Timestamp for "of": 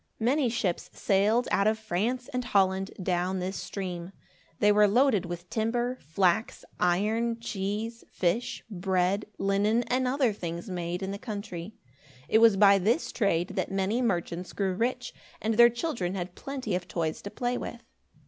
1.67-1.77, 16.73-16.87